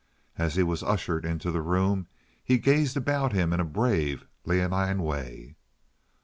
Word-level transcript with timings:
As 0.35 0.55
he 0.55 0.63
was 0.63 0.81
ushered 0.81 1.25
into 1.25 1.51
the 1.51 1.61
room 1.61 2.07
he 2.43 2.57
gazed 2.57 2.97
about 2.97 3.33
him 3.33 3.53
in 3.53 3.59
a 3.59 3.63
brave, 3.63 4.25
leonine 4.45 5.03
way. 5.03 5.57